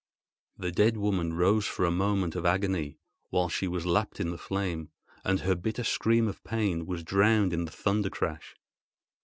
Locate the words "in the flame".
4.19-4.89